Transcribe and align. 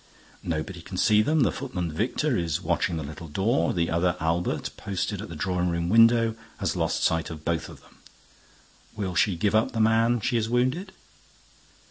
Nobody 0.41 0.81
can 0.81 0.97
see 0.97 1.21
them. 1.21 1.41
The 1.41 1.51
footman 1.51 1.91
Victor 1.93 2.35
is 2.35 2.59
watching 2.59 2.97
the 2.97 3.03
little 3.03 3.27
door. 3.27 3.71
The 3.71 3.91
other, 3.91 4.17
Albert, 4.19 4.71
posted 4.75 5.21
at 5.21 5.29
the 5.29 5.35
drawing 5.35 5.69
room 5.69 5.89
window, 5.89 6.35
has 6.57 6.75
lost 6.75 7.03
sight 7.03 7.29
of 7.29 7.45
both 7.45 7.69
of 7.69 7.81
them. 7.81 7.97
_Will 8.97 9.15
she 9.15 9.35
give 9.35 9.53
up 9.53 9.73
the 9.73 9.79
man 9.79 10.19
she 10.19 10.37
has 10.37 10.49
wounded? 10.49 10.91